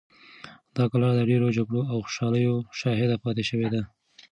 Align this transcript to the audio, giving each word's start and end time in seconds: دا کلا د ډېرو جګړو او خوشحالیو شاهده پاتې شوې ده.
دا 0.75 0.83
کلا 0.91 1.09
د 1.15 1.19
ډېرو 1.29 1.47
جګړو 1.57 1.81
او 1.91 1.97
خوشحالیو 2.05 2.55
شاهده 2.79 3.15
پاتې 3.23 3.43
شوې 3.49 3.67
ده. 3.73 3.81